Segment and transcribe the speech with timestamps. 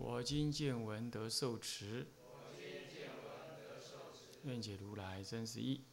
[0.00, 2.06] 我今见闻得受持，
[4.44, 5.84] 愿解如来真实义。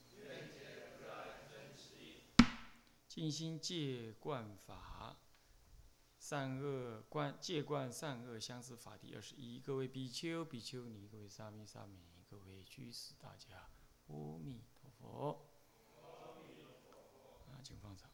[3.07, 5.17] 尽心戒观法，
[6.19, 9.59] 善恶观戒观善恶相思法第二十一。
[9.59, 13.67] 各位比丘、比丘尼，各位沙弥、沙弥尼，各位居士，大家
[14.05, 15.47] 阿弥陀佛。
[17.49, 18.07] 啊，请放长。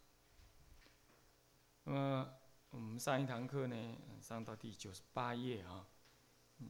[1.83, 2.33] 那么
[2.69, 5.87] 我们上一堂课呢，上到第九十八页啊，
[6.59, 6.67] 嗯，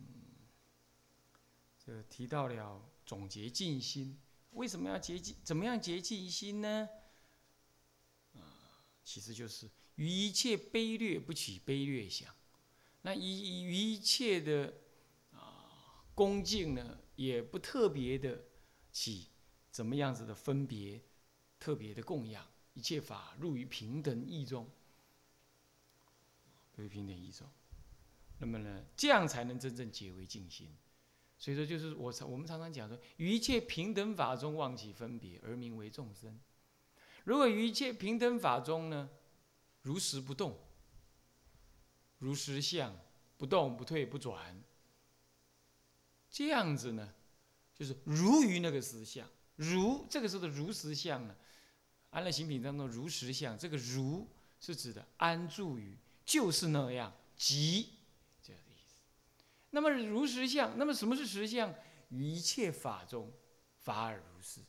[1.78, 4.18] 这提到了总结静心，
[4.52, 5.36] 为什么要结静？
[5.44, 6.88] 怎么样结静心呢？
[8.36, 8.40] 啊
[9.04, 12.34] 其实就是于一切卑劣不起卑劣想，
[13.02, 14.74] 那一于一切的
[15.34, 18.46] 啊恭敬呢，也不特别的
[18.90, 19.28] 起
[19.70, 21.04] 怎么样子的分别，
[21.60, 24.72] 特别的供养，一切法入于平等意中，
[26.82, 27.48] 为平等一种。
[28.40, 30.76] 那么呢，这样才能真正结为静心。
[31.38, 36.40] 所以说，就是我常我们常常讲说，于一切平等法中忘记分别，而名为众生。
[37.24, 39.10] 如果于一切平等法中呢，
[39.82, 40.60] 如实不动，
[42.20, 42.96] 如实相，
[43.38, 44.62] 不动不退不转，
[46.30, 47.14] 这样子呢，
[47.74, 51.36] 就是如于那个实相，如这个时候的如实相呢，
[52.12, 54.28] 安乐行品当中如实相，这个如
[54.60, 55.98] 是指的安住于
[56.32, 57.98] 就是那样，即
[58.42, 58.96] 这样的意思。
[59.72, 61.74] 那么如实相，那么什么是实相？
[62.08, 63.30] 于一切法中，
[63.80, 64.62] 法尔如是。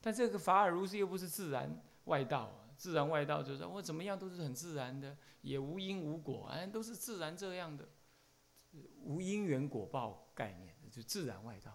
[0.00, 7.88] 但这个法尔如是又不是自然外道，自然外道就是我怎么样都是很自然的，也无因无果，哎，都是自然这样的，
[9.02, 11.72] 无因缘果报概念，就自然外道，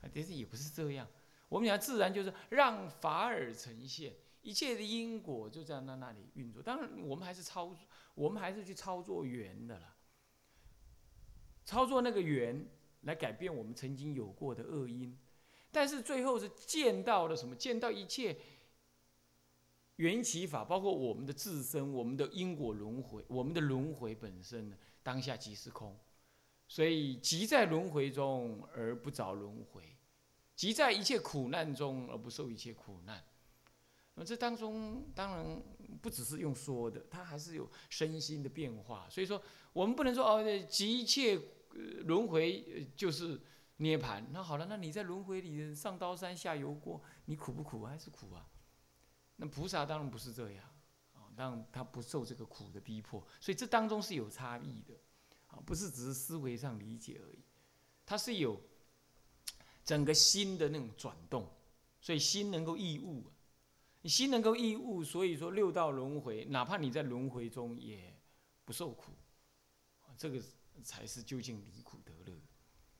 [0.00, 1.06] 啊，但是也不是这样。
[1.48, 4.12] 我们讲自然就是让法尔呈现，
[4.46, 6.62] 一切的因果就在那那里运作。
[6.62, 7.76] 当然，我们还是操，
[8.14, 9.96] 我们还是去操作缘的啦，
[11.64, 12.64] 操作那个缘
[13.00, 15.18] 来改变我们曾经有过的恶因。
[15.72, 17.56] 但是最后是见到了什么？
[17.56, 18.38] 见到一切
[19.96, 24.78] 缘起法，包括我们的自身、我们的因果轮回、我们的轮回本身呢？
[25.02, 25.98] 当下即是空，
[26.68, 29.96] 所以即在轮回中而不着轮回，
[30.54, 33.24] 即在一切苦难中而不受一切苦难。
[34.16, 35.62] 那这当中当然
[36.02, 39.08] 不只是用说的，它还是有身心的变化。
[39.08, 39.40] 所以说，
[39.72, 41.40] 我们不能说哦，即一切
[42.04, 43.40] 轮回就是。
[43.78, 47.84] 涅盘，那好了，那你在轮回里上刀山下油锅，你苦不苦？
[47.84, 48.48] 还是苦啊？
[49.36, 50.64] 那菩萨当然不是这样，
[51.12, 54.94] 啊，让他不受这个苦的逼迫，所以这当中是有差异的，
[55.48, 57.44] 啊，不是只是思维上理解而已，
[58.06, 58.58] 它是有
[59.84, 61.46] 整个心的那种转动，
[62.00, 63.30] 所以心能够异物，
[64.08, 68.14] 心能够易物，所以说六道轮回，哪怕你在轮回中也
[68.64, 69.12] 不受苦，
[70.16, 70.42] 这个
[70.82, 72.38] 才是究竟离苦得乐。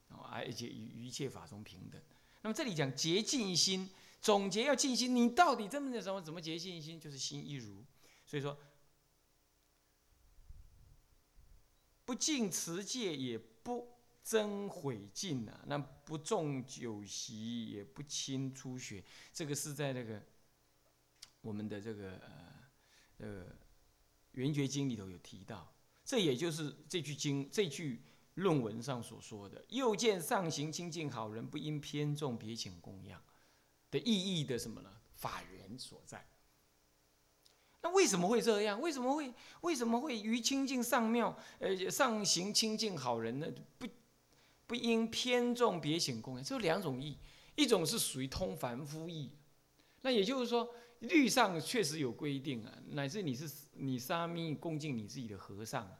[0.08, 2.00] 啊，而且于一切法中平等。
[2.42, 3.90] 那么这里讲结净心，
[4.20, 6.22] 总结要静心，你到底真的什么？
[6.22, 6.98] 怎么结净心？
[6.98, 7.84] 就是心一如。
[8.24, 8.56] 所以说，
[12.04, 13.88] 不净持戒，也不
[14.22, 15.60] 增毁净啊。
[15.66, 19.02] 那不重酒席，也不轻出血。
[19.32, 20.22] 这个是在那个
[21.46, 23.46] 我们的这个呃呃
[24.32, 25.72] 圆觉经里头有提到。
[26.04, 28.02] 这也就是这句经这句。
[28.36, 33.18] 论文上所说的“又见上行清净好人，不应偏重别请供养”
[33.90, 34.90] 的意义的什么呢？
[35.14, 36.22] 法源所在。
[37.80, 38.78] 那为什么会这样？
[38.78, 39.32] 为什么会
[39.62, 43.50] 为什么会于清净上庙，呃，上行清净好人呢？
[43.78, 43.88] 不
[44.66, 47.16] 不应偏重别请供养，这两种意，
[47.54, 49.30] 一种是属于通凡夫意，
[50.02, 55.90] 那也就是说，律上确实有规定啊，乃至你是你沙弥恭敬你自己的和尚，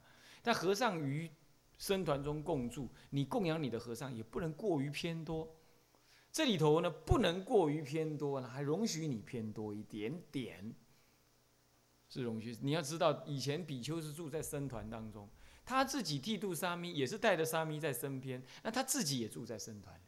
[0.43, 1.31] 但和尚于
[1.78, 5.54] 僧团中共住，你供养你的和尚也不能过于偏多。
[6.32, 10.75] 这里头呢，不能过于偏多呢，还容许你偏多一点点，
[12.08, 12.56] 是容许。
[12.60, 15.28] 你要知道，以前比丘是住在僧团当中，
[15.64, 20.02] 他自己剃度沙弥，也是带着沙弥在身边，那他自己也住在僧团里。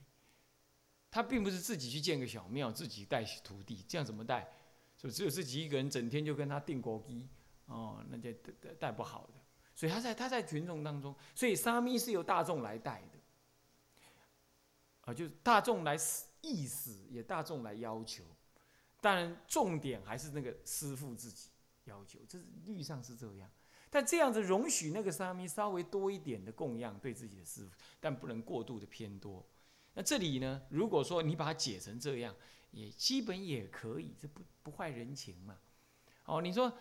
[1.11, 4.46] 他并不是自己去建个小庙，自己带徒弟，这样怎么带？
[4.99, 7.29] 就只有自己一个人，整天就跟他定国基，
[7.67, 9.35] 哦，那就带带不好的。
[9.75, 13.19] 所以他在他在群众当中，所以沙弥是由大众来带的，
[15.03, 15.97] 啊，就是大众来
[16.41, 18.25] 意思，也大众来要求，
[19.00, 21.49] 当然重点还是那个师傅自己
[21.85, 23.49] 要求，这是律上是这样。
[23.89, 29.47] 但这样子容许那个沙弥稍微多一点的供养对自己的师傅，但不能过度的偏多。
[29.95, 32.35] 那这里呢，如果说你把它解成这样，
[32.70, 35.59] 也基本也可以，这不不坏人情嘛。
[36.25, 36.73] 哦，你说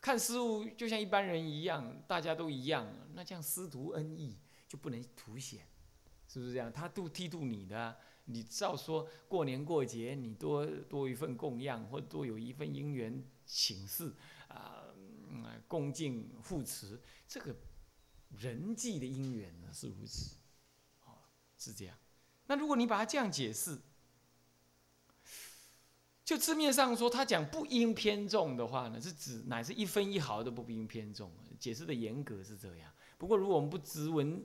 [0.00, 4.38] 看事物就像一般人一样，大家都一样，那这样师徒恩义
[4.68, 5.66] 就不能凸显，
[6.28, 6.72] 是不是这样？
[6.72, 14.14] 他度剃度你的，你照说过年过节你多多一份供养，或多有一份姻缘请示
[14.48, 14.82] 啊。
[15.66, 17.54] 恭敬护持，这个
[18.38, 20.36] 人际的因缘呢是如此，
[21.04, 21.18] 哦，
[21.58, 21.96] 是这样。
[22.46, 23.78] 那如果你把它这样解释，
[26.24, 31.30] 就字面上说，他讲不应偏重的话呢，是指乃是一分一毫都不应偏重。
[31.60, 32.90] 解释的严格是这样。
[33.18, 34.44] 不过如果我们不直文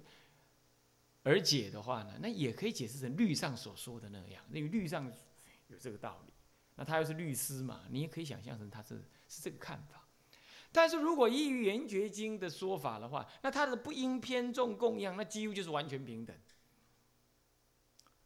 [1.24, 5.12] 而解的话呢，那也可以解释成律上所说的那样，因为律上
[5.68, 6.34] 有这个道理。
[6.76, 10.06] 那他又是律师嘛，你也可以想象成他是是这个看法。
[10.72, 16.36] 但是如果依于圆觉经的说法的话，那他的不应偏重供养，那几乎就是完全平等。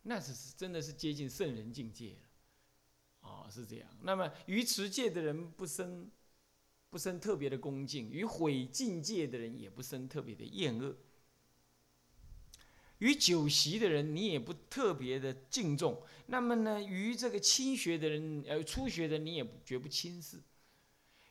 [0.01, 2.27] 那是真的是接近圣人境界了，
[3.23, 3.89] 哦，是这样。
[4.03, 6.09] 那么于持戒的人不生
[6.89, 10.95] 不生特别的恭敬，于毁境界的人也不生特别的厌恶，
[12.99, 16.03] 于酒席的人你也不特别的敬重。
[16.27, 20.37] 那么呢，于这个亲学的人呃初学的人你也绝不轻视，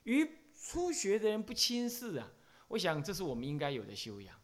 [0.03, 0.27] 于。
[0.65, 2.31] 初学的人不轻视啊，
[2.69, 4.39] 我想这是我们应该有的修养。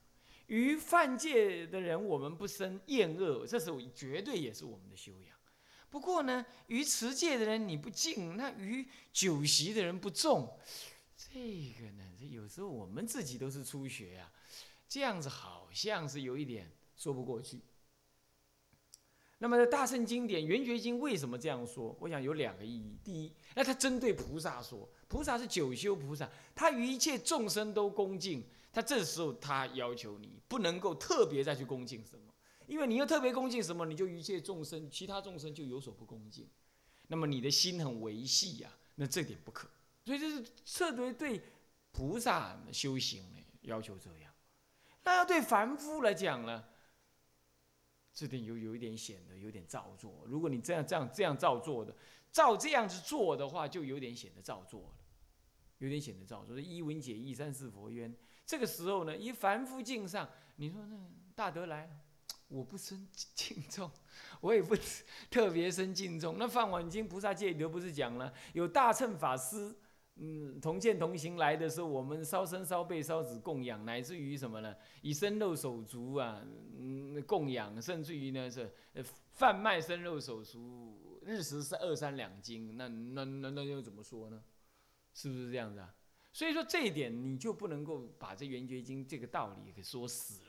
[0.48, 5.39] 于犯戒的人，我们不生厌恶，这是绝对也是我们的修养。
[5.90, 10.58] 不过呢，于持戒的人你不敬，那于酒席的人不重，
[11.18, 14.32] 这个呢，这有时候我们自己都是初学啊，
[14.88, 17.60] 这样子好像是有一点说不过去。
[19.42, 21.96] 那么大圣经典《圆觉经》为什么这样说？
[22.02, 23.00] 我想有两个意义。
[23.04, 28.44] 第一，那他针对菩萨说，菩萨是九修菩萨，他与一切众生都恭敬，
[28.74, 32.29] 他这时候他要求你不能够特别再去恭敬什么，
[32.70, 36.48] 因为你又特别恭敬什么，你就一切众生，其他众生就有所不恭敬，
[37.08, 39.68] 那么你的心很维系呀，那这点不可。
[40.06, 41.42] 所以这是彻对对
[41.92, 44.32] 菩萨修行呢要求这样，
[45.04, 46.64] 那要对凡夫来讲呢？
[48.14, 50.24] 这点有有一点显得有点造作。
[50.28, 51.96] 如果你这样这样这样造作的，
[52.32, 54.98] 照这样子做的话，就有点显得造作了，
[55.80, 56.60] 有点显得造作。
[56.60, 58.16] 一文解义，三世佛冤。
[58.46, 60.98] 这个时候呢，以凡夫境上，你说那
[61.34, 62.00] 大德来，
[62.50, 63.90] 我不生敬重，
[64.42, 64.76] 我也不
[65.32, 66.36] 特别生敬重。
[66.38, 69.74] 那《梵网经》菩萨戒里头不是讲了，有大乘法师。
[70.22, 74.76] 嗯，同见同行来的时候，我们烧身烧背烧纸供养，乃至于什么呢？
[75.02, 76.46] 以身肉手足啊，
[76.78, 78.70] 嗯，供养，甚至于呢是
[79.32, 84.44] 贩卖生肉手足，日食是二三两斤，那那那那又怎么说呢？
[85.14, 85.96] 是不是这样子啊？
[86.34, 90.42] 所以说这一点你就不能够把这圆觉经这个道理给说死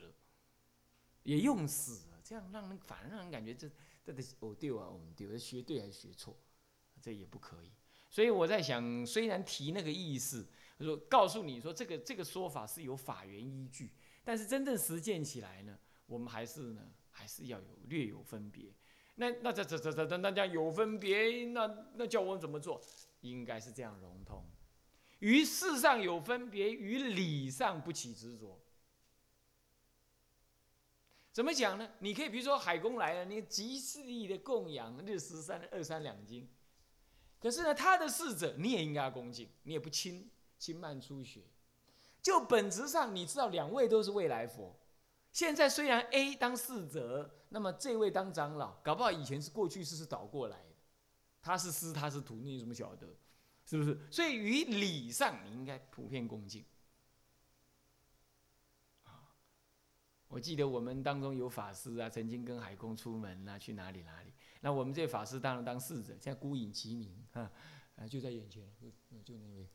[1.23, 3.69] 也用死了，这样让人反而让人感觉这
[4.03, 6.35] 这的哦对啊，我们对，学对还是学错，
[7.01, 7.71] 这也不可以。
[8.09, 10.47] 所以我在想，虽然提那个意思，
[10.79, 13.91] 说告诉你说这个这个说法是有法源依据，
[14.23, 15.77] 但是真正实践起来呢，
[16.07, 18.73] 我们还是呢还是要有略有分别。
[19.15, 22.81] 那那这这这这那这样有分别，那那叫我们怎么做？
[23.21, 24.43] 应该是这样融通，
[25.19, 28.59] 于事上有分别，于理上不起执着。
[31.31, 31.89] 怎么讲呢？
[31.99, 36.49] 你可以比如说海公来了，你极肆意的供养日食三二三两斤。
[37.39, 41.41] 可是呢，他的侍者你也应该恭敬，你也不轻轻慢出学。
[42.21, 44.77] 就本质上，你知道两位都是未来佛。
[45.31, 50.75] 现在虽然 A 当侍者，那么这位当长老，搞不好以前是过去式是倒过来的。
[51.41, 53.07] 他是师，他是徒，你怎么晓得？
[53.65, 53.97] 是不是？
[54.11, 56.63] 所以于礼上，你应该普遍恭敬。
[60.31, 64.31] 我记得我们当中有法师啊，曾经跟海公出门啊，去哪里哪里。
[64.61, 67.51] 那我们这法师当然当侍者，现在孤影其名啊，
[67.97, 68.63] 啊就在眼前，
[69.25, 69.67] 就那位，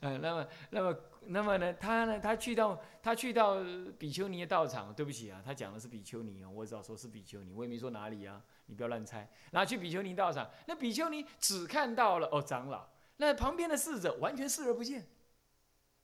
[0.00, 3.58] 呃， 那么那么那么呢，他呢，他去到他去到
[3.96, 9.30] 比丘尼的道场，对不起啊，他讲的是比丘尼哦，我只要说是比丘尼，我也没说哪里啊，你不要乱猜。
[9.52, 15.06] 然后去比丘尼道场，那比丘尼只看到了哦长老，那旁边的侍者完全视而不见。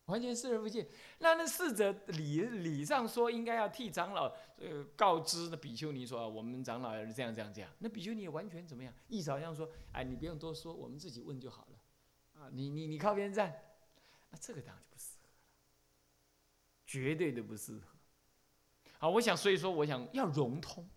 [0.06, 0.86] 完全视而不见。
[1.18, 7.70] 那那侍者礼礼上说应该要替长老呃告知的比丘尼说啊，我们长老要是这样这样这样。
[7.78, 8.92] 那比丘尼也完全怎么样？
[9.08, 12.40] 意思好像说，哎，你不用多说，我们自己问就好了。
[12.40, 13.62] 啊，你你你靠边站。
[14.30, 15.34] 那这个当然就不适合了。
[16.86, 17.82] 绝对的不适合。
[18.98, 20.88] 好，我想所以说，我想要融通。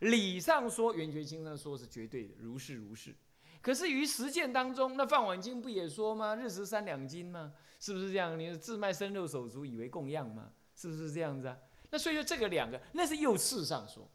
[0.00, 3.14] 理上说，圆觉经上说是绝对的，如是如是。
[3.60, 6.36] 可是于实践当中，那《放碗经》不也说吗？
[6.36, 7.52] 日食三两金吗？
[7.80, 8.38] 是不是这样？
[8.38, 10.52] 你自卖身肉手足，以为供养吗？
[10.74, 11.58] 是不是这样子啊？
[11.90, 14.08] 那所以说这个两个，那是又事上说。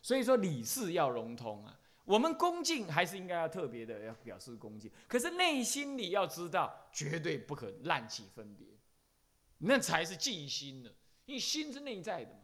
[0.00, 1.78] 所以说理事要融通啊。
[2.04, 8.66] 我们恭敬还是应该要特别的要表示恭敬，可是内心里要知道，绝对不可滥起分别，
[9.58, 10.90] 那才是静心呢。
[11.24, 12.40] 因为心是内在的嘛。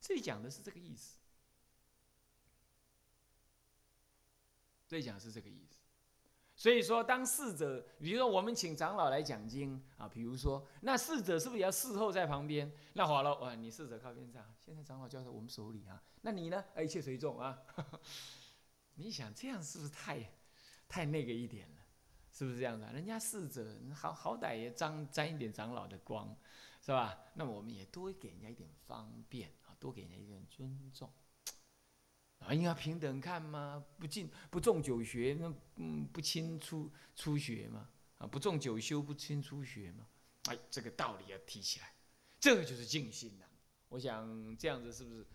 [0.00, 1.18] 这里讲的是这个意思。
[4.88, 5.81] 这里讲是这个意思。
[6.62, 12.70] 所以说，当侍者，比如说我们请长老来讲经啊，比如说，那侍者是不是也要侍候在旁边？
[12.92, 16.64] 那好了，哇，你侍者靠边站，现在长老交在我们手里啊，那你呢？
[16.80, 17.58] 一切随众啊。
[18.94, 20.30] 你想这样是不是太，
[20.86, 21.82] 太那个一点了？
[22.30, 22.92] 是不是这样的？
[22.92, 26.32] 人家侍者好好歹也沾沾一点长老的光，
[26.80, 27.18] 是吧？
[27.34, 31.12] 那我们也多给人家一点方便啊，多给人家一点尊重。
[32.46, 33.84] 啊，应该平等看吗？
[33.98, 37.88] 不进不重九学，那嗯不轻初初学嘛？
[38.18, 40.06] 啊，不重九修，不轻初学嘛？
[40.44, 41.94] 哎，这个道理要提起来，
[42.40, 43.44] 这个就是静心呐。
[43.88, 45.26] 我想这样子是不是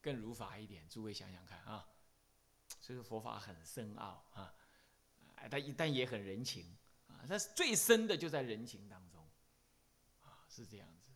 [0.00, 0.88] 更如法一点？
[0.88, 1.86] 诸位想想看啊。
[2.80, 4.54] 所以说佛法很深奥啊，
[5.36, 6.76] 哎，但一但也很人情
[7.08, 9.20] 啊，它最深的就在人情当中，
[10.22, 11.10] 啊，是这样子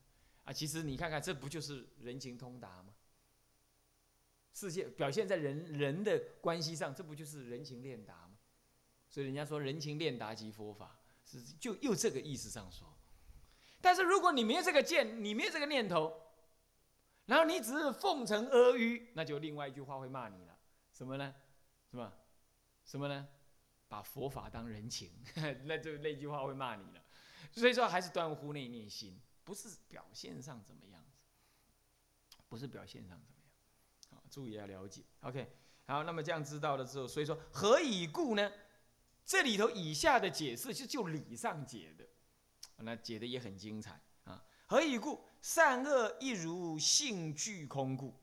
[0.45, 0.53] 啊。
[0.53, 2.95] 其实你看看，这不就是人情通达吗？
[4.61, 8.37] 世界表现在人人的关系上，这不就是人情练达吗？
[9.09, 12.87] 所以人家说人情练达即佛法，是就又这个意思上说。
[13.81, 16.15] 但是如果你没有这个见，你没有这个念头，
[17.25, 20.59] 然后你只是奉承阿谀，那就另外一句话会骂你了，
[20.93, 21.35] 什么呢？
[21.91, 22.13] 什么？
[22.85, 23.27] 什么呢？
[23.89, 25.11] 把佛法当人情，
[25.65, 27.03] 那就那句话会骂你了。
[27.51, 33.40] 所以说还是断乎内念心，不是表现上怎么样子，不是表现上怎么。
[34.31, 35.47] 注意要了解，OK，
[35.87, 38.51] 好，那么这样知道了之后，所以说何以故呢？
[39.25, 42.05] 这里头以下的解释是就理上解的，
[42.79, 44.43] 那解的也很精彩啊。
[44.67, 45.23] 何以故？
[45.41, 48.15] 善恶一如，性具空故。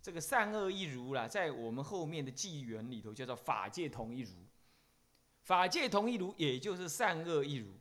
[0.00, 4.32] 这个善恶一如啦，在我们后面的纪元里头叫做法界同一如。
[5.42, 7.74] 法界同一如，也就是善恶一如，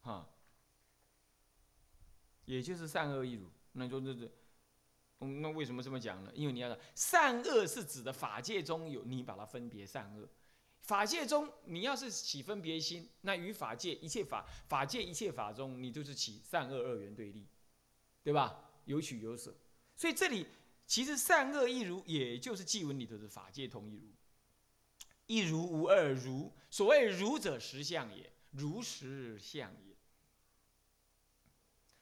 [0.00, 0.28] 哈，
[2.44, 3.48] 也就是善恶一如。
[3.72, 4.30] 那就这这。
[5.22, 6.30] 那为什么这么讲呢？
[6.34, 10.28] 因为你要善恶是指的法界中有你把它分别善恶，
[10.80, 17.46] 法界中你要是起分别心，那与法界一切法法界一切法中，你就是起善恶二元对立，
[18.22, 18.70] 对吧？
[18.84, 19.54] 有取有舍，
[19.94, 20.46] 所以这里
[20.86, 24.08] 其实善恶一如，也就是记文里头的法界同一如，
[25.26, 29.94] 一如无二如，所谓如者实相也，如实相也。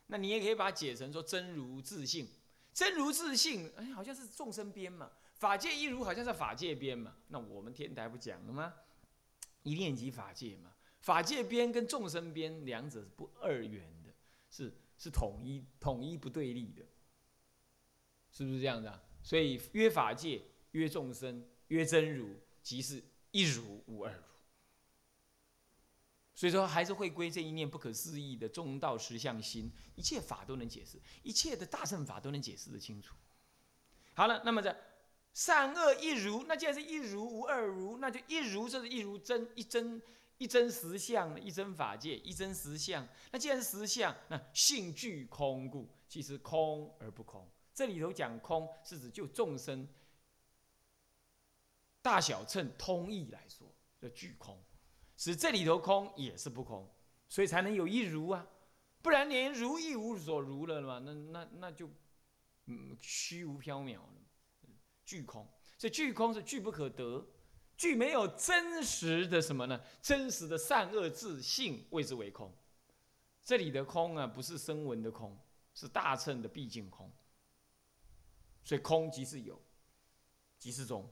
[0.07, 2.27] 那你也可以把它解成说真如自性。
[2.73, 7.17] 真如自性，哎，好像是众生边嘛；法界一如，好像是法界边嘛。
[7.29, 8.75] 那我们天台不讲了吗？
[9.63, 10.73] 一念即法界嘛。
[11.01, 14.11] 法界边跟众生边两者是不二元的，
[14.51, 16.85] 是是统一统一不对立的，
[18.31, 19.03] 是不是这样的？
[19.23, 24.23] 所以约法界、约众生、约真如，即是一如无二如。
[26.41, 33.15] 所以说，还是会归这一念不可思议的中道实相心，一切法都能解释，一切的大乘法都能解释的清楚。
[34.15, 34.75] 好了，那么这
[35.35, 40.01] 善恶一如，那既然是一如无二如，那就一如这是一如真一真
[40.39, 43.07] 一真实相，一真法界一真实相。
[43.33, 47.47] 那既然是实相，那性具空故，其实空而不空。
[47.75, 49.87] 这里头讲空，是指就众生
[52.01, 53.71] 大小乘通义来说，
[54.01, 54.59] 叫具空。
[55.21, 56.91] 使这里头空也是不空，
[57.29, 58.47] 所以才能有一如啊，
[59.03, 61.91] 不然连如亦无所如了嘛，那那那就
[62.65, 64.09] 嗯虚无缥缈了，
[65.05, 65.47] 具空。
[65.77, 67.23] 这具空是具不可得，
[67.77, 69.79] 巨没有真实的什么呢？
[70.01, 72.51] 真实的善恶自性谓之为空。
[73.45, 75.39] 这里的空啊，不是声闻的空，
[75.75, 77.13] 是大乘的毕竟空。
[78.65, 79.61] 所以空即是有，
[80.59, 81.07] 即是中，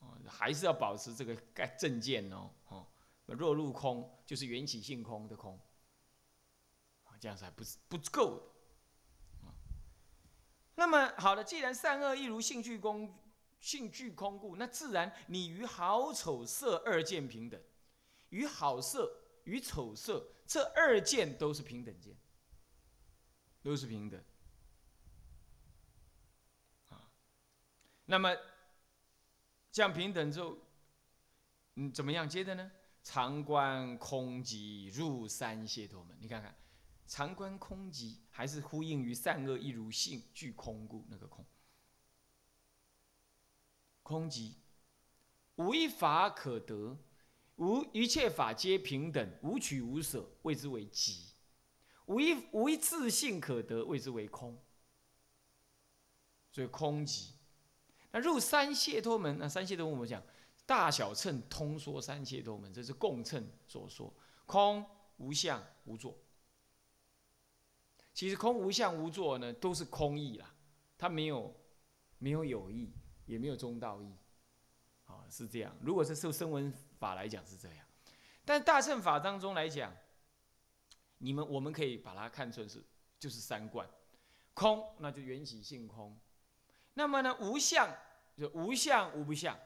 [0.00, 2.86] 啊，还是要保持这个概正见哦，哦。
[3.32, 5.58] 若入空，就是缘起性空的空，
[7.04, 9.54] 啊，这样子还不不够的，啊。
[10.74, 13.18] 那么好的，既然善恶一如，性具空，
[13.60, 17.58] 性具空故，那自然你与好丑色二见平等，
[18.28, 19.10] 与好色
[19.44, 22.14] 与丑色这二见都是平等见，
[23.62, 24.22] 都是平等，
[26.90, 27.10] 啊。
[28.04, 28.36] 那么
[29.72, 30.58] 这样平等之后，
[31.76, 32.70] 嗯，怎么样接着呢？
[33.04, 36.56] 常观空寂入三解脱门，你看看，
[37.06, 41.44] 常观空寂，还是呼应于善恶一如性具空故那个空。
[44.02, 44.54] 空寂，
[45.56, 46.96] 无一法可得，
[47.56, 51.32] 无一切法皆平等，无取无舍，谓之为寂；
[52.06, 54.58] 无一无一自性可得，谓之为空。
[56.50, 57.32] 所以空寂。
[58.12, 60.22] 那入三解脱门，那三解脱门我们讲
[60.66, 64.12] 大小乘通说三解脱门，这是共称所说，
[64.46, 64.84] 空
[65.18, 66.18] 无相无作。
[68.12, 70.54] 其实空无相无作呢，都是空义啦，
[70.96, 71.54] 它没有
[72.18, 72.92] 没有有义。
[73.26, 74.14] 也没有中道义，
[75.06, 75.74] 啊，是这样。
[75.80, 77.86] 如果是受声闻法来讲是这样，
[78.44, 79.90] 但大乘法当中来讲，
[81.16, 82.84] 你们我们可以把它看成是
[83.18, 83.88] 就是三观，
[84.52, 86.14] 空那就缘起性空，
[86.92, 87.88] 那么呢无相
[88.36, 89.58] 就无相无不相，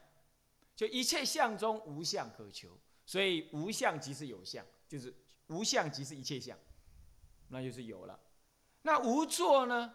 [0.79, 5.13] 就一切相中无相可求，所以无相即是有相，就是
[5.47, 6.57] 无相即是一切相，
[7.49, 8.17] 那就是有了。
[8.83, 9.93] 那无作呢？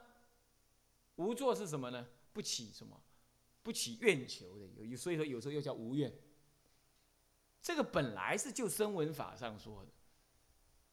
[1.16, 2.06] 无作是什么呢？
[2.34, 3.00] 不起什么？
[3.62, 6.14] 不起愿求的，有所以说有时候又叫无愿。
[7.62, 9.90] 这个本来是就声闻法上说的，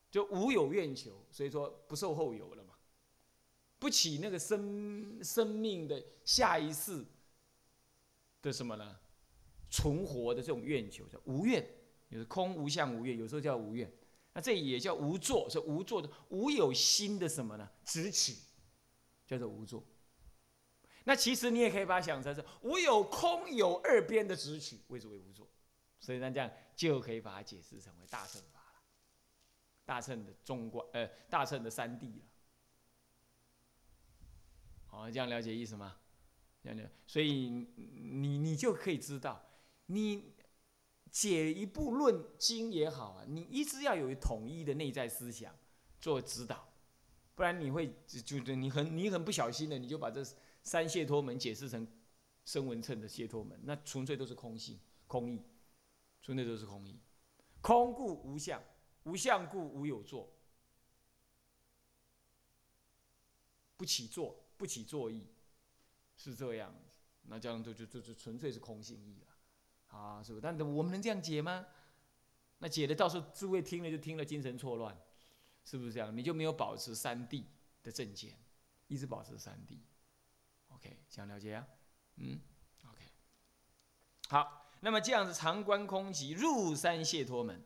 [0.09, 2.75] 就无有愿求，所以说不受后有了嘛，
[3.77, 7.05] 不起那个生生命的下一世
[8.41, 9.00] 的什么呢？
[9.71, 11.65] 存活的这种愿求叫无愿，
[12.11, 13.91] 就是空无相无愿，有时候叫无愿。
[14.33, 17.69] 那这也叫无作，是无作的无有心的什么呢？
[17.83, 18.35] 执取，
[19.25, 19.83] 叫做无作。
[21.03, 25.49] 那其实你也可以把它想成是无有空有二边的执取，谓之为无作，
[25.99, 28.83] 所以那这样就可以把它解释成为大乘法了，
[29.83, 32.23] 大乘的中观，呃，大乘的三谛了。
[34.85, 35.97] 好，这样了解意思吗？
[36.63, 39.43] 这样，所以你你就可以知道，
[39.91, 40.33] 你
[41.09, 45.55] 解一部论经也好啊，你一直要有统一的内在思想
[45.99, 46.73] 做指导，
[47.35, 50.25] 不然你会就就你很你很不小心的你就把这。
[50.63, 51.87] 三解脱门解释成
[52.45, 55.43] 声闻乘的解脱门，那纯粹都是空性、空意，
[56.21, 56.99] 纯粹都是空意。
[57.61, 58.61] 空故无相，
[59.05, 60.31] 无相故无有作，
[63.75, 65.25] 不起作，不起作意，
[66.15, 66.71] 是这样。
[67.23, 69.30] 那这样就就就就纯粹是空性意了，
[69.91, 70.41] 啊，是不？
[70.41, 71.65] 但我们能这样解吗？
[72.59, 74.95] 那解的到时候诸位听了就听了精神错乱，
[75.63, 76.15] 是不是这样？
[76.15, 77.43] 你就没有保持三谛
[77.83, 78.37] 的正见，
[78.87, 79.77] 一直保持三谛。
[80.69, 81.67] OK，这样了解啊，
[82.17, 82.39] 嗯
[82.89, 83.03] ，OK，
[84.29, 87.61] 好，那么这样子常观空寂入三解脱门，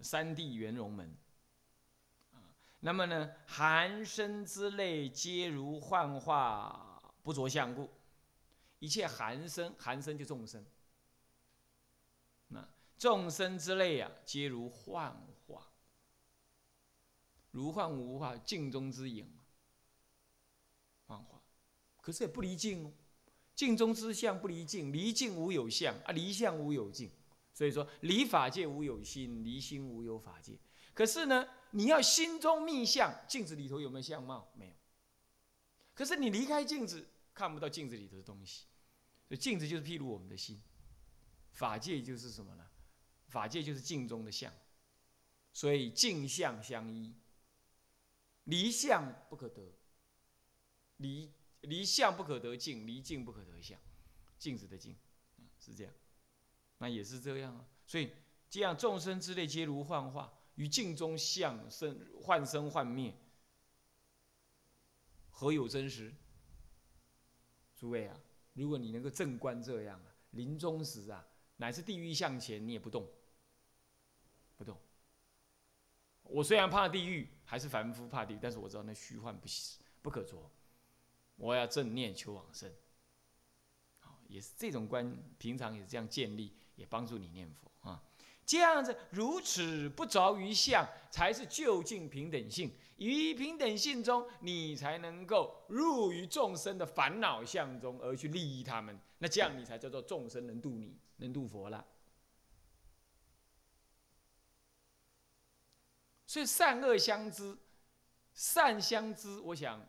[0.00, 1.14] 三谛圆融门，
[2.80, 7.88] 那么呢，寒生之类皆如幻化不着相故，
[8.80, 10.64] 一切寒生，寒生就众生，
[13.02, 15.72] 众生之类啊，皆如幻化，
[17.50, 19.28] 如幻无化，镜中之影，
[21.08, 21.42] 幻化。
[22.00, 22.92] 可是也不离境哦，
[23.56, 27.10] 境中之相不离境，离境无有相啊，离相无有境，
[27.52, 30.56] 所以说离法界无有心，离心无有法界。
[30.94, 34.48] 可是呢，你要心中密相，镜子里头有没有相貌？
[34.56, 34.74] 没有。
[35.92, 38.66] 可是你离开镜子，看不到镜子里头的东西。
[39.26, 40.62] 所以镜子就是譬如我们的心，
[41.50, 42.64] 法界就是什么呢？
[43.32, 44.52] 法界就是镜中的相，
[45.52, 47.14] 所以镜相相依，
[48.44, 49.74] 离相不可得，
[50.98, 51.32] 离。
[51.62, 53.78] 离相不可得镜，离镜不可得相，
[54.36, 54.96] 镜子的镜，
[55.60, 55.94] 是这样，
[56.78, 57.64] 那也是这样啊。
[57.86, 58.10] 所以
[58.50, 63.14] 这样众生之类皆如幻化，于镜中相生幻生幻灭，
[65.30, 66.12] 何有真实？
[67.76, 68.20] 诸位啊，
[68.54, 71.24] 如果你能够正观这样啊，临终时啊，
[71.58, 73.08] 乃是地狱向前，你也不动，
[74.56, 74.78] 不动。
[76.24, 79.46] 我虽然怕地狱，还是凡夫怕地狱，但是我知道那虚幻不
[80.00, 80.50] 不可着。
[81.36, 82.70] 我要正念求往生，
[83.98, 88.02] 好，也是这种观，平常也是这样建立，也帮助你念佛啊。
[88.44, 92.70] 这样子如此不着于相，才是究竟平等性。
[92.96, 98.96] 于平等性中，你才能够入于众生的烦恼相中，而去利益他们。
[99.18, 101.84] 那这样你才叫做众生能度你，能度佛了。
[106.32, 107.54] 所以善恶相知，
[108.32, 109.86] 善相知，我想。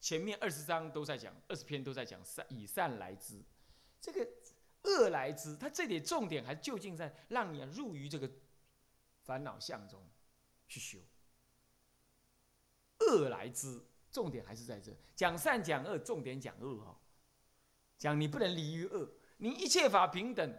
[0.00, 3.40] 前面二十章都在讲，二十篇都在讲善，以善来之，
[4.00, 4.28] 这个
[4.82, 8.28] 恶来之，它这里重点还究竟在让你入于这个
[9.22, 10.04] 烦恼相中
[10.66, 10.98] 去修。
[12.98, 17.00] 恶来之，重点还是在这，讲善讲恶，重点讲恶哈，
[17.96, 20.58] 讲你不能离于恶，你一切法平等，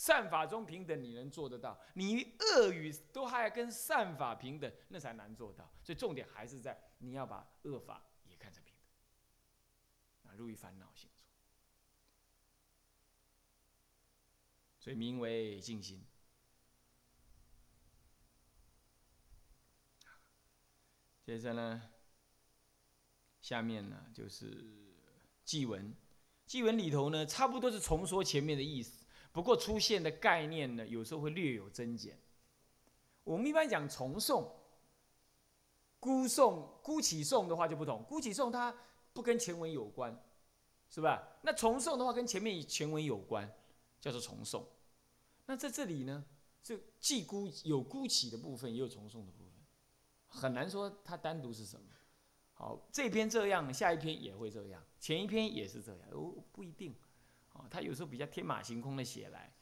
[0.00, 1.78] 善法中平等，你能做得到？
[1.92, 5.70] 你恶语都还跟善法平等，那才难做到。
[5.82, 8.74] 所以重点还是在你要把恶法也看成平
[10.22, 11.26] 等，啊，入于烦恼心中。
[14.78, 16.02] 所以名为静心。
[21.22, 21.90] 接着呢，
[23.42, 24.66] 下面呢就是
[25.44, 25.94] 祭文，
[26.46, 28.99] 祭文里头呢，差不多是重说前面的意思。
[29.32, 32.18] 不过出现的概念呢，有时候会略有增减。
[33.22, 34.48] 我们一般讲重诵、
[36.00, 38.02] 孤诵、孤起诵的话就不同。
[38.04, 38.74] 孤起诵它
[39.12, 40.20] 不跟前文有关，
[40.88, 41.22] 是吧？
[41.42, 43.48] 那重诵的话跟前面前文有关，
[44.00, 44.64] 叫做重诵。
[45.46, 46.24] 那在这里呢，
[46.62, 49.52] 这既孤有孤起的部分，也有重诵的部分，
[50.26, 51.86] 很难说它单独是什么。
[52.54, 56.94] 好，这篇这样，下一篇也会这样，前一篇也是这样，哦，不一定。
[57.68, 59.52] 他有时候比较天马行空的写来，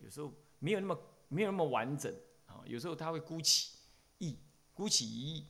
[0.00, 2.14] 有时候没有那么没有那么完整
[2.46, 2.62] 啊。
[2.64, 3.78] 有时候他会孤起
[4.18, 4.38] 意，
[4.72, 5.46] 孤起一意。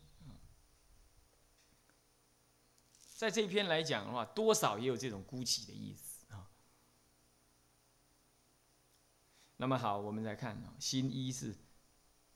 [3.14, 6.48] 在这一篇来讲的话，多少也有这种孤起的意思啊。
[9.56, 11.56] 那么好，我们再看啊，心一是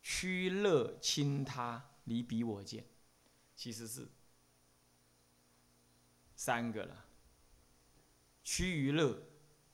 [0.03, 2.85] 趋乐亲他，离彼我见，
[3.55, 4.11] 其实是
[6.35, 7.05] 三个了，
[8.43, 9.23] 趋于乐。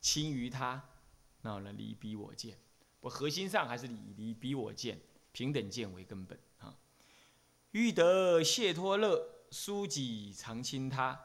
[0.01, 0.83] 轻于他，
[1.43, 1.73] 那呢？
[1.73, 2.59] 离彼我见，
[3.01, 5.01] 我核心上还是以离彼我见、
[5.33, 6.77] 平等见为根本啊。
[7.73, 11.21] 欲得解脱乐，书己常亲他，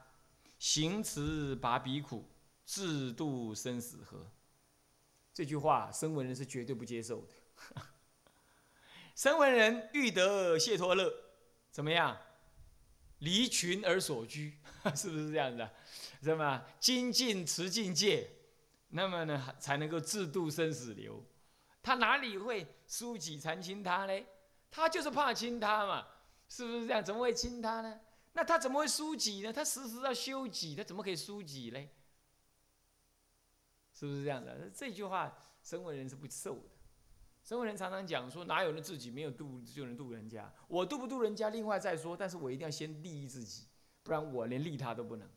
[0.59, 2.29] 行持拔彼苦，
[2.65, 4.31] 自度生死河。
[5.33, 7.33] 这句话，声闻人是绝对不接受的。
[9.15, 11.13] 声闻人欲得解脱乐，
[11.71, 12.17] 怎么样？
[13.19, 14.57] 离群而所居，
[14.95, 15.69] 是不是这样子？
[16.21, 16.65] 是吗？
[16.79, 18.29] 精进持境界。
[18.95, 21.23] 那么呢，才能够自度生死流。
[21.81, 24.25] 他哪里会疏己残亲他呢？
[24.69, 26.07] 他就是怕亲他嘛，
[26.47, 27.03] 是不是这样？
[27.03, 27.99] 怎么会亲他呢？
[28.33, 29.51] 那他怎么会疏己呢？
[29.51, 31.89] 他时时要修己，他怎么可以疏己呢？
[33.93, 34.69] 是不是这样的？
[34.69, 36.69] 这句话，生为人是不受的。
[37.43, 40.53] 生为人常常讲说，哪有人自己没有度就能度人家？
[40.67, 42.15] 我度不度人家，另外再说。
[42.15, 43.65] 但是我一定要先利益自己，
[44.03, 45.27] 不然我连利他都不能。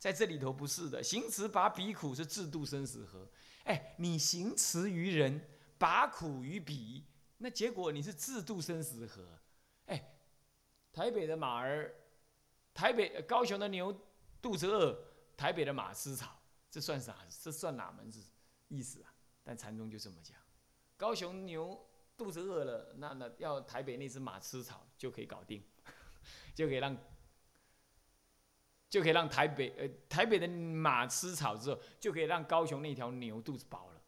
[0.00, 3.28] 在这里头不是的，行持拔彼苦是自度生死河。
[3.64, 7.04] 哎，你行持于人，拔苦于彼，
[7.36, 9.38] 那结果你是自度生死河。
[9.84, 10.16] 哎，
[10.90, 11.94] 台北的马儿，
[12.72, 13.94] 台北高雄的牛
[14.40, 14.98] 肚子饿，
[15.36, 17.14] 台北的马吃草，这算啥？
[17.42, 18.24] 这算哪门子
[18.68, 19.12] 意思啊？
[19.44, 20.34] 但禅宗就这么讲，
[20.96, 21.78] 高雄牛
[22.16, 25.62] 肚子饿了，那那要台北那只马吃草就可以搞定，
[26.56, 26.96] 就可以让。
[28.90, 34.02] 就可以让台北呃台北的马吃草之后，就可以让高雄那条牛肚子饱了。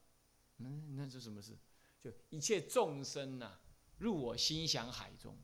[0.59, 1.57] 嗯，那是什么事？
[2.01, 3.53] 就一切众生呐，
[3.99, 5.39] 入我心想海中，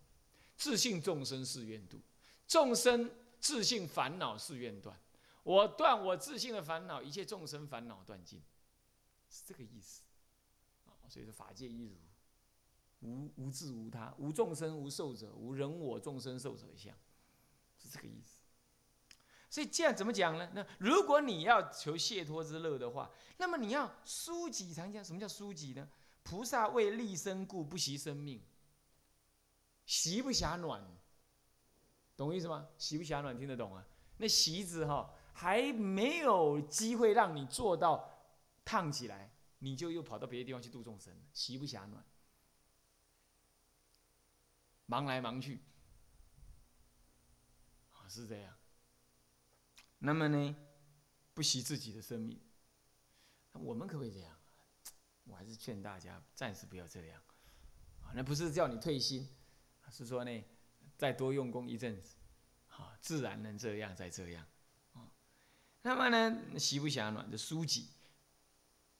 [0.56, 2.00] 自信众生是愿度，
[2.48, 5.00] 众生自信烦恼是愿断。
[5.44, 8.42] 我断我自信的烦恼，一切众生烦恼断尽，
[9.30, 10.02] 是这个意思。
[10.86, 11.96] 啊，所以说法界一如，
[13.00, 16.92] 无无自无他，无众生无寿者，无人我众生寿者相，
[17.78, 18.37] 是这个意思。
[19.50, 20.50] 所以这样怎么讲呢？
[20.54, 25.02] 那如果你要求解脱之乐的话，那么你要疏己常讲。
[25.02, 25.88] 什么叫疏己呢？
[26.22, 28.42] 菩萨为利生故，不惜生命。
[29.86, 30.86] 习不暇暖，
[32.14, 32.68] 懂意思吗？
[32.76, 33.82] 习不暇暖听得懂啊？
[34.18, 38.22] 那习字哈还没有机会让你做到
[38.66, 42.04] 烫起来，你就又跑到别的地方去度众生，习不暇暖，
[44.84, 45.62] 忙来忙去，
[48.10, 48.57] 是这样。
[49.98, 50.56] 那么呢，
[51.34, 52.40] 不惜自己的生命，
[53.52, 54.36] 我们可不可以这样？
[55.24, 57.20] 我还是劝大家暂时不要这样。
[58.14, 59.28] 那不是叫你退心，
[59.90, 60.44] 是说呢，
[60.96, 62.14] 再多用功一阵子，
[62.66, 64.46] 好，自然能这样再这样。
[65.82, 67.88] 那么呢，习不暇暖的书籍，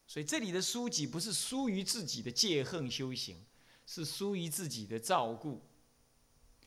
[0.07, 3.47] 所以这里的书籍不是疏于自己的戒恨修行，
[3.87, 5.63] 是疏于自己的照顾，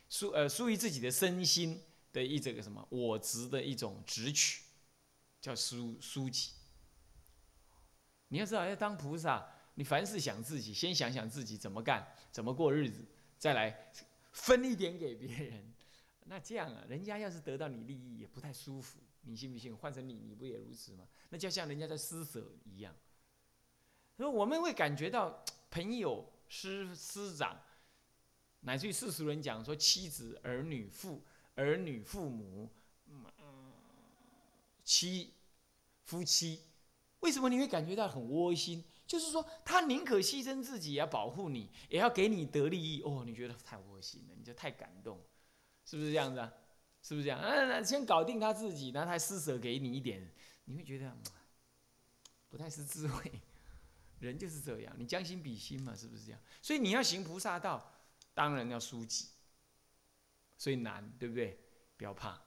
[0.10, 1.84] 疏呃疏于自己的身心。
[2.12, 4.64] 的一这个什么我执的一种执取，
[5.40, 6.52] 叫书书籍。
[8.28, 9.46] 你要知道，要当菩萨，
[9.76, 13.06] 你凡事想自己，先想想自己怎么干，怎么过日子，
[13.38, 13.92] 再来
[14.32, 15.74] 分一点给别人。
[16.26, 19.00] 那这样啊，人家要是得到你利益，也不太舒服。
[19.24, 19.76] 你信不信？
[19.76, 21.06] 换成你，你不也如此吗？
[21.30, 22.96] 那就像人家在施舍一样。
[24.16, 27.60] 所以我们会感觉到朋友、师师长，
[28.62, 31.22] 乃至于世俗人讲说妻子、儿女、父。
[31.56, 32.70] 儿女、父母、
[34.84, 35.34] 妻、
[36.04, 36.62] 夫妻，
[37.20, 38.84] 为什么你会感觉到很窝心？
[39.06, 43.02] 就是说他宁可牺牲自己，也要保护你，也要给你得利益。
[43.02, 45.20] 哦，你觉得太窝心了，你就太感动，
[45.86, 46.54] 是不是这样子啊？
[47.02, 47.40] 是不是这样？
[47.40, 50.32] 啊，先搞定他自己，然后他施舍给你一点，
[50.66, 51.14] 你会觉得
[52.48, 53.32] 不太是智慧。
[54.20, 56.40] 人就是这样，你将心比心嘛，是不是这样？
[56.62, 58.00] 所以你要行菩萨道，
[58.34, 59.30] 当然要疏己，
[60.62, 61.60] 所以难，对不对？
[61.98, 62.40] 不要怕，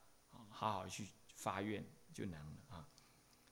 [0.48, 2.88] 好好去发愿就难了啊。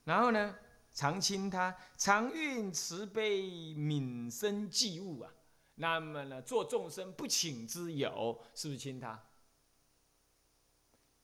[0.05, 0.57] 然后呢，
[0.93, 3.41] 常亲他，常运慈悲
[3.75, 5.35] 悯生济物啊。
[5.75, 9.21] 那么呢，做众生不请之友，是不是亲他？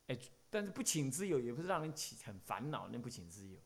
[0.08, 0.18] 哎，
[0.50, 3.60] 但是不请之友也不是让人起很烦恼，那不请之友，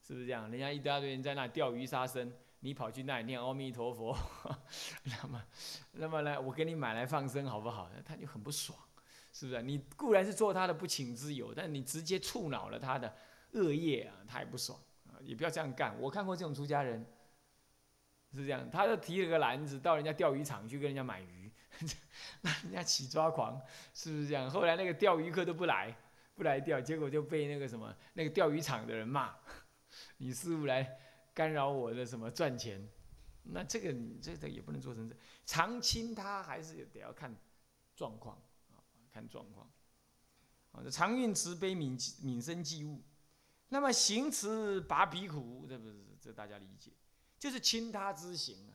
[0.00, 0.50] 是不是这样？
[0.50, 2.32] 人家一大堆人在那钓鱼杀生。
[2.62, 4.14] 你跑去那里念阿弥陀佛，
[5.04, 5.44] 那么，
[5.92, 6.38] 那么呢？
[6.38, 7.90] 我给你买来放生好不好？
[8.04, 8.78] 他就很不爽，
[9.32, 9.62] 是不是？
[9.62, 13.14] 你固然是做他的不请之友，但你直接触恼了他的
[13.52, 15.18] 恶业啊，他也不爽啊！
[15.22, 15.98] 也不要这样干。
[16.00, 17.04] 我看过这种出家人
[18.32, 21.50] 是这样，他就提了个篮子到人家钓鱼场去跟人家买鱼，
[22.42, 23.60] 那人家起抓狂，
[23.94, 24.48] 是不是这样？
[24.50, 25.96] 后来那个钓鱼客都不来，
[26.34, 29.34] 不来钓，结果就被那个什么那个钓鱼场的人骂，
[30.18, 30.98] 你师傅来。
[31.32, 32.86] 干扰我的什么赚钱？
[33.44, 35.16] 那这个你这个也不能做成这
[35.46, 37.34] 常青他还是得要看
[37.94, 38.36] 状况，
[39.12, 39.70] 看状况。
[40.72, 43.02] 啊，这常运慈悲悯悯生济物，
[43.68, 46.92] 那么行慈拔彼苦，这不是这大家理解，
[47.38, 48.74] 就是亲他之行啊。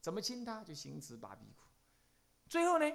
[0.00, 0.62] 怎么亲他？
[0.64, 1.62] 就行慈拔彼苦。
[2.48, 2.86] 最后呢，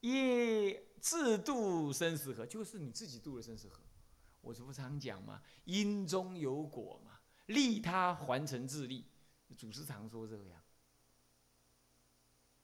[0.00, 3.80] 也自度生死河，就是你自己度了生死河。
[4.40, 7.20] 我这不常讲嘛，因中有果嘛。
[7.46, 9.04] 利他还成自利，
[9.58, 10.62] 祖师常说这样，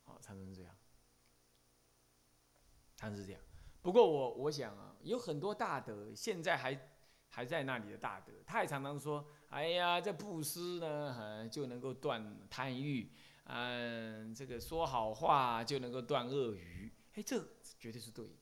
[0.05, 0.76] 好，常成这样，
[3.15, 3.41] 是这样。
[3.83, 6.91] 不过我我想啊，有很多大德现在还
[7.29, 13.13] 还在那里的大德，他也常常说：“哎呀，这布施呢，就能够断贪欲，
[13.45, 17.39] 嗯，这个说好话就能够断恶语。”哎，这
[17.79, 18.37] 绝对是对。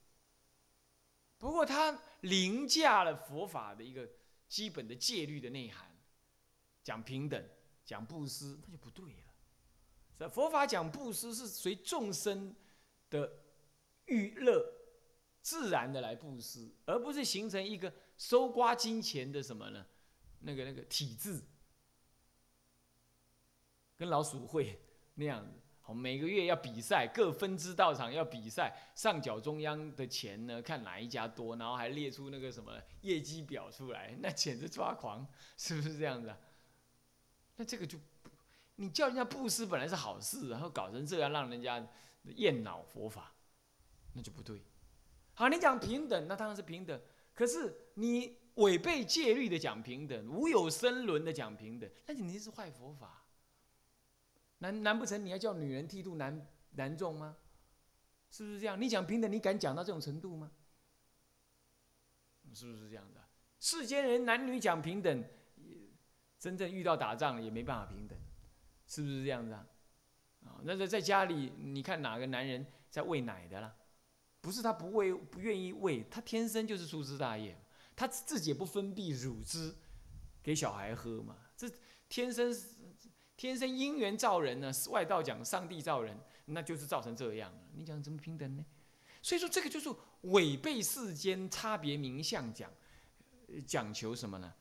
[1.38, 4.08] 不过他凌驾了佛法的一个
[4.48, 5.90] 基本的戒律的内涵。
[6.82, 7.42] 讲平等，
[7.82, 9.34] 讲布施，那就不对了。
[10.18, 12.54] 是佛法讲布施是随众生
[13.08, 13.32] 的
[14.06, 14.64] 欲乐
[15.40, 19.86] 自然的来布施，而不是形成一个收刮金钱的什么呢？
[20.40, 21.42] 那个那个体制，
[23.96, 24.80] 跟老鼠会
[25.14, 25.60] 那样子。
[25.80, 35.26] 好，每个月要比赛，各分支道场要比赛，上缴中央的钱呢，看哪一家多，然后还列出那个什么业绩表出来，那简直抓狂，
[35.58, 36.28] 是不是这样子？
[36.28, 36.38] 啊
[37.56, 37.98] 那这个就，
[38.76, 41.86] 你叫人家布施本来是好事，然后搞成这样，让人家
[42.36, 43.33] 厌恼佛法，
[44.14, 44.62] 那就不对。
[45.34, 46.98] 好，你讲平等，那当然是平等。
[47.34, 53.24] 可是你违背戒律的讲平等，无有生伦的讲平等，那你是坏佛法。
[54.58, 57.36] 难难不成你要叫女人剃度男男众吗？
[58.30, 58.80] 是不是这样？
[58.80, 60.50] 你讲平等，你敢讲到这种程度吗？
[62.52, 63.20] 是不是这样的？
[63.60, 65.24] 世间人男女讲平等。
[66.38, 68.18] 真正遇到打仗也没办法平等，
[68.86, 69.66] 是不是这样子啊？
[70.44, 73.74] 啊，那在在家里，你看哪个男人在喂奶的啦？
[74.44, 77.58] 不是他不喂，不愿意喂，他天生就是粗枝大叶，
[77.96, 79.74] 他自己也不分泌乳汁
[80.42, 81.34] 给小孩喝嘛。
[81.56, 81.66] 这
[82.10, 82.54] 天生
[83.38, 87.58] 天生因缘造人呢，外道讲上帝造人，那就是造成这样了。
[87.72, 88.62] 你讲怎么平等呢？
[89.22, 89.88] 所以说这个就是
[90.20, 92.70] 违背世间差别名相讲，
[93.66, 94.52] 讲求什么呢？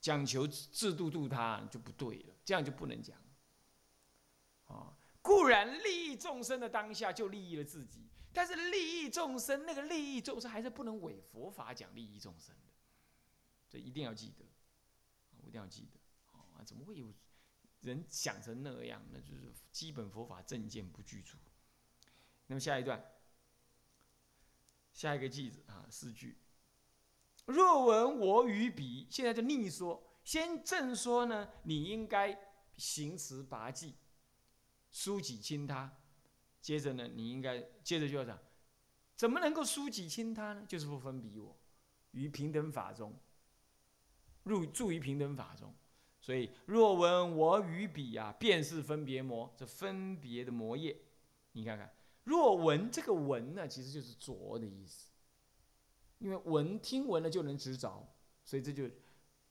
[0.00, 3.14] 讲求制度度他就不对了，这样就不能讲。
[4.68, 4.95] 啊，
[5.26, 12.70] 固然利益众生的当下就利益了自己，但是利益众生那个利益众生还是不能违佛法讲利益众生的，
[13.68, 14.44] 这一定要记得，
[15.42, 15.98] 我一定要记得。
[16.32, 17.12] 啊，怎么会有
[17.80, 19.02] 人想成那样？
[19.10, 21.36] 那就是基本佛法正见不具足。
[22.46, 23.04] 那么下一段，
[24.92, 26.38] 下一个句子啊，四句。
[27.46, 30.02] 若闻我与彼，现在就逆说。
[30.22, 32.38] 先正说呢，你应该
[32.76, 33.94] 行持拔济，
[34.96, 35.92] 疏己亲他。
[36.62, 38.38] 接着呢，你应该接着就要讲，
[39.14, 40.64] 怎么能够疏己亲他呢？
[40.66, 41.54] 就是不分彼我，
[42.12, 43.14] 于平等法中，
[44.44, 45.74] 入住于平等法中。
[46.18, 50.96] 所以，若闻我与彼啊，便是分别魔，这分别的魔业。
[51.52, 55.10] 你看看，若闻这个闻呢，其实就是着的意思。
[56.20, 58.08] 因为闻听闻了就能执着，
[58.42, 58.88] 所以这就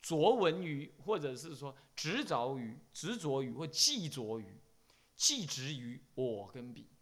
[0.01, 4.58] 着闻于，或者是说执着于、执着于或记着于、
[5.15, 6.94] 记执于我跟彼。